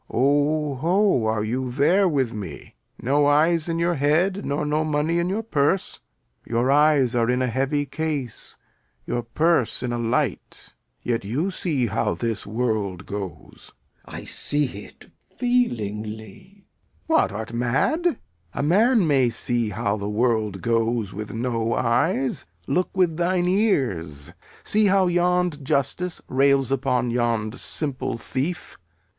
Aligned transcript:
Lear. 0.09 0.19
O, 0.19 0.75
ho, 0.81 1.25
are 1.27 1.43
you 1.43 1.69
there 1.69 2.07
with 2.09 2.33
me? 2.33 2.73
No 2.99 3.27
eyes 3.27 3.69
in 3.69 3.77
your 3.77 3.93
head, 3.93 4.43
nor 4.43 4.65
no 4.65 4.83
money 4.83 5.19
in 5.19 5.29
your 5.29 5.43
purse? 5.43 5.99
Your 6.43 6.71
eyes 6.71 7.13
are 7.13 7.29
in 7.29 7.43
a 7.43 7.45
heavy 7.45 7.85
case, 7.85 8.57
your 9.05 9.21
purse 9.21 9.83
in 9.83 9.93
a 9.93 9.99
light. 9.99 10.73
Yet 11.03 11.23
you 11.23 11.51
see 11.51 11.85
how 11.85 12.15
this 12.15 12.47
world 12.47 13.05
goes. 13.05 13.73
Glou. 14.03 14.03
I 14.15 14.23
see 14.23 14.85
it 14.85 15.11
feelingly. 15.37 16.63
Lear. 16.65 17.05
What, 17.05 17.31
art 17.31 17.53
mad? 17.53 18.17
A 18.55 18.63
man 18.63 19.05
may 19.05 19.29
see 19.29 19.69
how 19.69 19.97
the 19.97 20.09
world 20.09 20.63
goes 20.63 21.13
with 21.13 21.31
no 21.31 21.75
eyes. 21.75 22.47
Look 22.65 22.89
with 22.97 23.17
thine 23.17 23.47
ears. 23.47 24.33
See 24.63 24.87
how 24.87 25.05
yond 25.05 25.63
justice 25.63 26.23
rails 26.27 26.71
upon 26.71 27.11
yond 27.11 27.59
simple 27.59 28.17
thief. 28.17 28.79